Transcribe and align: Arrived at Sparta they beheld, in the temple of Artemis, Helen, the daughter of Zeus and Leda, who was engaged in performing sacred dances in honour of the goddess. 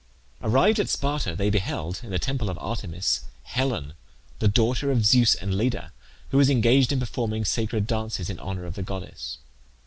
Arrived 0.41 0.79
at 0.79 0.89
Sparta 0.89 1.35
they 1.35 1.51
beheld, 1.51 1.99
in 2.03 2.09
the 2.09 2.17
temple 2.17 2.49
of 2.49 2.57
Artemis, 2.57 3.25
Helen, 3.43 3.93
the 4.39 4.47
daughter 4.47 4.89
of 4.89 5.05
Zeus 5.05 5.35
and 5.35 5.53
Leda, 5.53 5.93
who 6.31 6.37
was 6.39 6.49
engaged 6.49 6.91
in 6.91 6.99
performing 6.99 7.45
sacred 7.45 7.85
dances 7.85 8.27
in 8.27 8.39
honour 8.39 8.65
of 8.65 8.73
the 8.73 8.81
goddess. 8.81 9.37